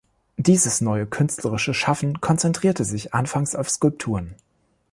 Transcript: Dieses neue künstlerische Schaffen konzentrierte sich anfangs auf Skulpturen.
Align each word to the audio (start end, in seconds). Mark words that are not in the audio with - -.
Dieses 0.37 0.81
neue 0.81 1.05
künstlerische 1.05 1.75
Schaffen 1.75 2.21
konzentrierte 2.21 2.85
sich 2.85 3.13
anfangs 3.13 3.55
auf 3.55 3.69
Skulpturen. 3.69 4.33